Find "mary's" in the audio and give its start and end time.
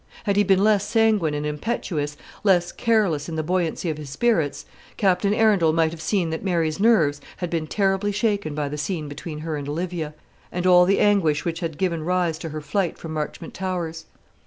6.43-6.79